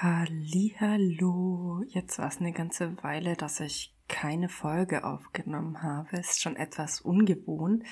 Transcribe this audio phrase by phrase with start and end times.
[0.00, 6.18] Hallo, jetzt war es eine ganze Weile, dass ich keine Folge aufgenommen habe.
[6.18, 7.82] Ist schon etwas ungewohnt,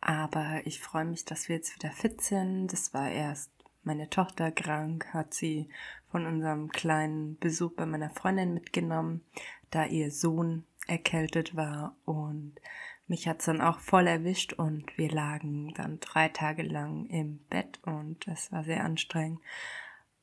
[0.00, 2.72] aber ich freue mich, dass wir jetzt wieder fit sind.
[2.72, 3.52] Das war erst
[3.84, 5.68] meine Tochter krank, hat sie
[6.10, 9.22] von unserem kleinen Besuch bei meiner Freundin mitgenommen,
[9.70, 12.56] da ihr Sohn erkältet war und
[13.06, 17.78] mich hat's dann auch voll erwischt und wir lagen dann drei Tage lang im Bett
[17.84, 19.38] und es war sehr anstrengend.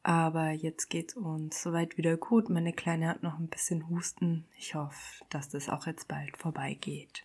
[0.03, 2.49] Aber jetzt geht's uns soweit wieder gut.
[2.49, 4.45] Meine Kleine hat noch ein bisschen Husten.
[4.57, 7.23] Ich hoffe, dass das auch jetzt bald vorbeigeht.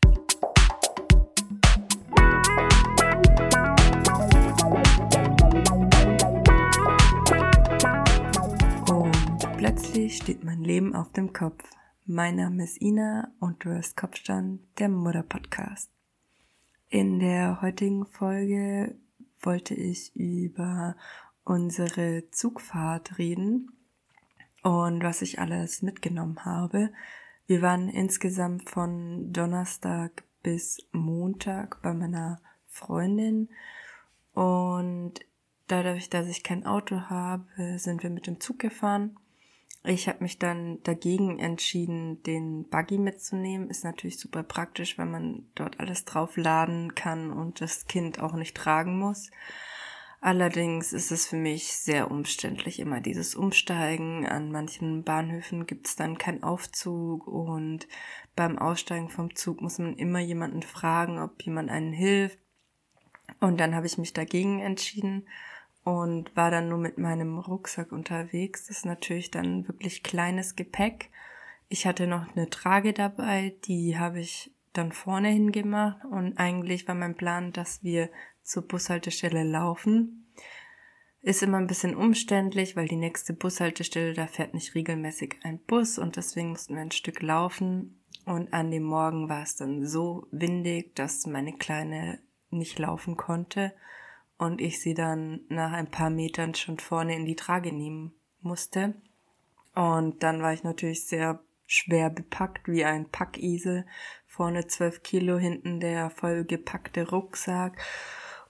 [8.90, 11.70] Und plötzlich steht mein Leben auf dem Kopf.
[12.06, 15.90] Mein Name ist Ina und du hörst Kopfstand, der Mutter Podcast.
[16.88, 18.96] In der heutigen Folge
[19.40, 20.96] wollte ich über
[21.44, 23.70] unsere Zugfahrt reden
[24.62, 26.90] und was ich alles mitgenommen habe.
[27.46, 33.50] Wir waren insgesamt von Donnerstag bis Montag bei meiner Freundin
[34.32, 35.14] und
[35.68, 39.16] dadurch, dass ich kein Auto habe, sind wir mit dem Zug gefahren.
[39.86, 43.68] Ich habe mich dann dagegen entschieden, den Buggy mitzunehmen.
[43.68, 48.56] Ist natürlich super praktisch, weil man dort alles draufladen kann und das Kind auch nicht
[48.56, 49.30] tragen muss.
[50.24, 54.26] Allerdings ist es für mich sehr umständlich, immer dieses Umsteigen.
[54.26, 57.86] An manchen Bahnhöfen gibt es dann keinen Aufzug und
[58.34, 62.38] beim Aussteigen vom Zug muss man immer jemanden fragen, ob jemand einen hilft.
[63.40, 65.28] Und dann habe ich mich dagegen entschieden
[65.84, 68.68] und war dann nur mit meinem Rucksack unterwegs.
[68.68, 71.10] Das ist natürlich dann wirklich kleines Gepäck.
[71.68, 76.94] Ich hatte noch eine Trage dabei, die habe ich dann vorne hingemacht und eigentlich war
[76.94, 78.08] mein Plan, dass wir
[78.44, 80.26] zur Bushaltestelle laufen.
[81.22, 85.98] Ist immer ein bisschen umständlich, weil die nächste Bushaltestelle, da fährt nicht regelmäßig ein Bus
[85.98, 87.98] und deswegen mussten wir ein Stück laufen.
[88.26, 92.18] Und an dem Morgen war es dann so windig, dass meine Kleine
[92.50, 93.72] nicht laufen konnte
[94.38, 98.94] und ich sie dann nach ein paar Metern schon vorne in die Trage nehmen musste.
[99.74, 103.86] Und dann war ich natürlich sehr schwer bepackt wie ein Packisel.
[104.26, 107.78] Vorne zwölf Kilo, hinten der vollgepackte Rucksack.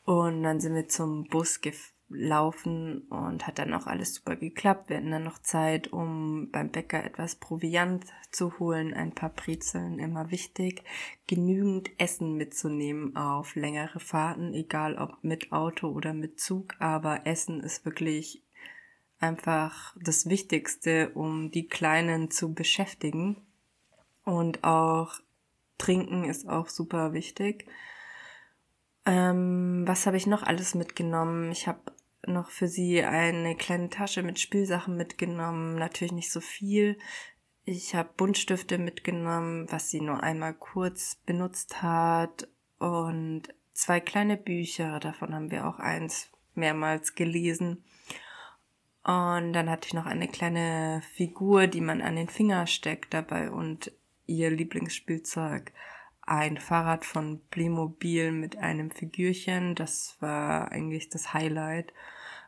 [0.05, 4.91] Und dann sind wir zum Bus gelaufen und hat dann auch alles super geklappt.
[4.91, 9.99] Wir hatten dann noch Zeit, um beim Bäcker etwas Proviant zu holen, ein paar Brezeln,
[9.99, 10.85] immer wichtig.
[11.27, 16.75] Genügend Essen mitzunehmen auf längere Fahrten, egal ob mit Auto oder mit Zug.
[16.79, 18.43] Aber Essen ist wirklich
[19.19, 23.37] einfach das Wichtigste, um die Kleinen zu beschäftigen.
[24.25, 25.15] Und auch
[25.79, 27.67] Trinken ist auch super wichtig.
[29.07, 31.53] Ähm, was habe ich noch alles mitgenommen?
[31.53, 31.81] Ich habe
[32.27, 35.77] noch für sie eine kleine Tasche mit Spielsachen mitgenommen.
[35.77, 36.99] Natürlich nicht so viel.
[37.65, 42.49] Ich habe Buntstifte mitgenommen, was sie nur einmal kurz benutzt hat.
[42.79, 45.01] Und zwei kleine Bücher.
[45.01, 47.85] Davon haben wir auch eins mehrmals gelesen.
[49.03, 53.51] Und dann hatte ich noch eine kleine Figur, die man an den Finger steckt dabei
[53.51, 53.93] und
[54.27, 55.73] ihr Lieblingsspielzeug
[56.27, 59.75] ein Fahrrad von Playmobil mit einem Figürchen.
[59.75, 61.93] Das war eigentlich das Highlight.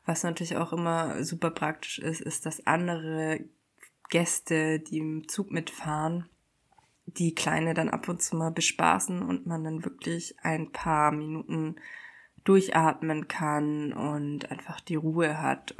[0.04, 3.40] Was natürlich auch immer super praktisch ist, ist, dass andere
[4.08, 6.28] Gäste, die im Zug mitfahren,
[7.06, 11.76] die Kleine dann ab und zu mal bespaßen und man dann wirklich ein paar Minuten
[12.44, 15.74] durchatmen kann und einfach die Ruhe hat.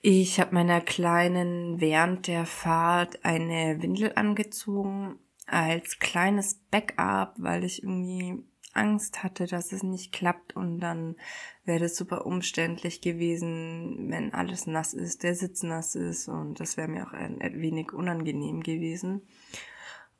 [0.00, 7.82] Ich habe meiner Kleinen während der Fahrt eine Windel angezogen als kleines Backup, weil ich
[7.82, 11.16] irgendwie Angst hatte, dass es nicht klappt und dann
[11.64, 16.76] wäre das super umständlich gewesen, wenn alles nass ist, der Sitz nass ist und das
[16.76, 19.22] wäre mir auch ein, ein wenig unangenehm gewesen.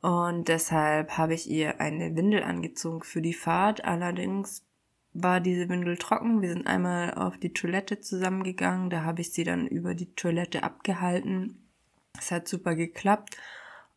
[0.01, 3.83] Und deshalb habe ich ihr eine Windel angezogen für die Fahrt.
[3.83, 4.63] Allerdings
[5.13, 6.41] war diese Windel trocken.
[6.41, 8.91] Wir sind einmal auf die Toilette zusammengegangen.
[8.91, 11.67] Da habe ich sie dann über die Toilette abgehalten.
[12.17, 13.37] Es hat super geklappt.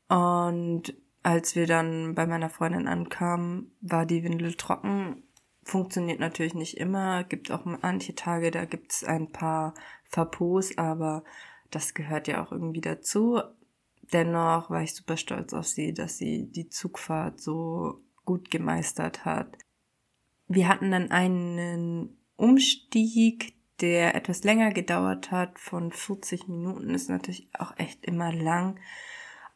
[0.09, 5.23] Und als wir dann bei meiner Freundin ankamen, war die Windel trocken.
[5.63, 7.25] Funktioniert natürlich nicht immer.
[7.25, 9.75] Gibt auch manche Tage, da gibt's ein paar
[10.05, 11.25] Verpos, aber
[11.71, 13.41] das gehört ja auch irgendwie dazu.
[14.13, 19.57] Dennoch war ich super stolz auf sie, dass sie die Zugfahrt so gut gemeistert hat.
[20.49, 27.49] Wir hatten dann einen Umstieg, der etwas länger gedauert hat, von 40 Minuten, ist natürlich
[27.59, 28.81] auch echt immer lang.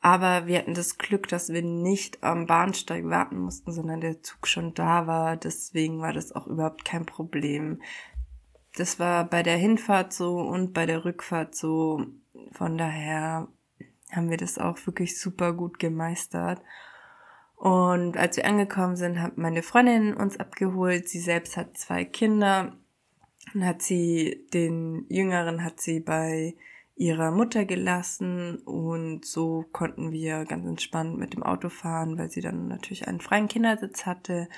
[0.05, 4.47] Aber wir hatten das Glück, dass wir nicht am Bahnsteig warten mussten, sondern der Zug
[4.47, 5.39] schon da war.
[5.39, 7.81] Deswegen war das auch überhaupt kein Problem.
[8.77, 12.05] Das war bei der Hinfahrt so und bei der Rückfahrt so.
[12.53, 13.49] von daher
[14.13, 16.61] haben wir das auch wirklich super gut gemeistert.
[17.57, 21.09] Und als wir angekommen sind, hat meine Freundin uns abgeholt.
[21.09, 22.77] Sie selbst hat zwei Kinder.
[23.55, 26.57] Dann hat sie den Jüngeren hat sie bei
[26.97, 32.41] ihrer Mutter gelassen und so konnten wir ganz entspannt mit dem Auto fahren, weil sie
[32.41, 34.49] dann natürlich einen freien Kindersitz hatte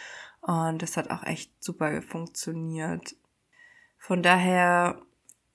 [0.42, 3.16] und das hat auch echt super funktioniert.
[3.96, 5.00] Von daher,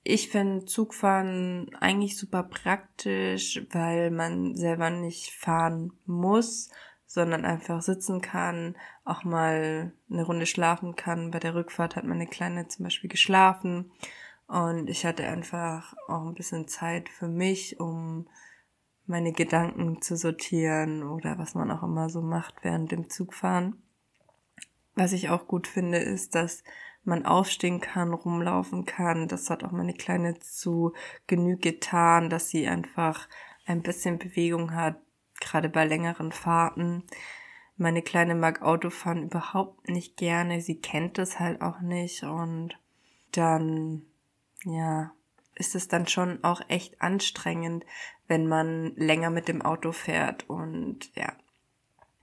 [0.02, 6.68] ich finde Zugfahren eigentlich super praktisch, weil man selber nicht fahren muss,
[7.06, 11.30] sondern einfach sitzen kann, auch mal eine Runde schlafen kann.
[11.30, 13.92] Bei der Rückfahrt hat meine Kleine zum Beispiel geschlafen
[14.52, 18.28] und ich hatte einfach auch ein bisschen Zeit für mich, um
[19.06, 23.82] meine Gedanken zu sortieren oder was man auch immer so macht während dem Zugfahren.
[24.94, 26.64] Was ich auch gut finde, ist, dass
[27.02, 29.26] man aufstehen kann, rumlaufen kann.
[29.26, 30.92] Das hat auch meine Kleine zu
[31.26, 33.30] Genüge getan, dass sie einfach
[33.64, 35.00] ein bisschen Bewegung hat,
[35.40, 37.04] gerade bei längeren Fahrten.
[37.78, 40.60] Meine Kleine mag Autofahren überhaupt nicht gerne.
[40.60, 42.78] Sie kennt es halt auch nicht und
[43.30, 44.02] dann
[44.64, 45.12] ja,
[45.54, 47.84] ist es dann schon auch echt anstrengend,
[48.28, 51.32] wenn man länger mit dem Auto fährt und ja.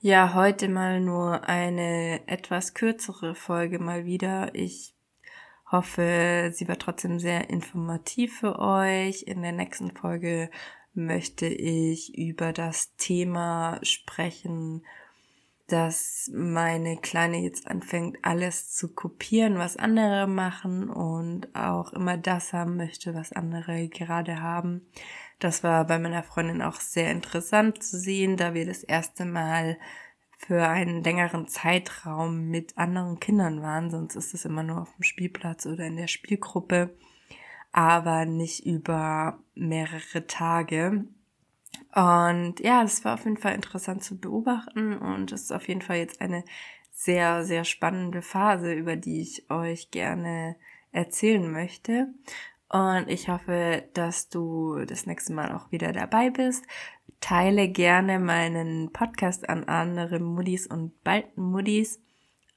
[0.02, 4.56] Ja, heute mal nur eine etwas kürzere Folge mal wieder.
[4.56, 4.96] Ich
[5.70, 9.24] hoffe, sie war trotzdem sehr informativ für euch.
[9.24, 10.50] In der nächsten Folge
[10.94, 14.86] möchte ich über das Thema sprechen,
[15.72, 22.54] dass meine Kleine jetzt anfängt, alles zu kopieren, was andere machen und auch immer das
[22.54, 24.82] haben möchte, was andere gerade haben.
[25.40, 29.78] Das war bei meiner Freundin auch sehr interessant zu sehen, da wir das erste Mal
[30.38, 35.04] für einen längeren Zeitraum mit anderen Kindern waren, sonst ist es immer nur auf dem
[35.04, 36.96] Spielplatz oder in der Spielgruppe,
[37.72, 41.06] aber nicht über mehrere Tage.
[41.94, 45.82] Und ja, das war auf jeden Fall interessant zu beobachten und es ist auf jeden
[45.82, 46.44] Fall jetzt eine
[46.92, 50.56] sehr, sehr spannende Phase, über die ich euch gerne
[50.92, 52.14] erzählen möchte.
[52.70, 56.66] Und ich hoffe, dass du das nächste Mal auch wieder dabei bist.
[57.22, 62.00] Teile gerne meinen Podcast an andere Muddis und balten Muddis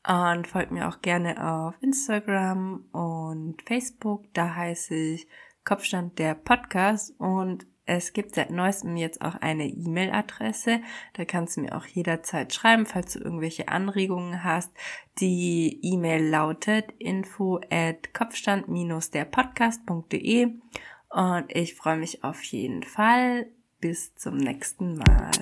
[0.06, 4.24] und folgt mir auch gerne auf Instagram und Facebook.
[4.34, 5.28] Da heiße ich
[5.64, 10.82] Kopfstand der Podcast und es gibt seit neuestem jetzt auch eine E-Mail-Adresse.
[11.14, 14.70] Da kannst du mir auch jederzeit schreiben, falls du irgendwelche Anregungen hast.
[15.18, 20.52] Die E-Mail lautet info at kopfstand-derpodcast.de
[21.08, 23.48] und ich freue mich auf jeden Fall.
[23.80, 25.32] Bis zum nächsten Mal.